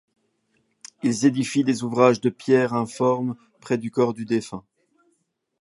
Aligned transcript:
Ils 1.03 1.27
édifient 1.27 1.63
des 1.63 1.83
ouvrages 1.83 2.21
de 2.21 2.31
pierre 2.31 2.73
informes 2.73 3.35
près 3.59 3.77
du 3.77 3.91
corps 3.91 4.15
du 4.15 4.25
défunt. 4.25 4.63